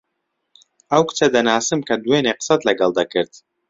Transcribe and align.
ئەو 0.91 1.03
کچە 1.09 1.27
دەناسم 1.35 1.79
کە 1.87 1.95
دوێنێ 2.03 2.33
قسەت 2.39 2.61
لەگەڵ 2.67 2.91
دەکرد. 2.99 3.33